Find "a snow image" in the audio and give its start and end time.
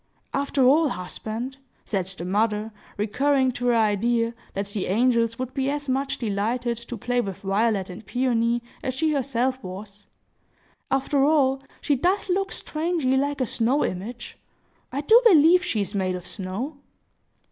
13.41-14.39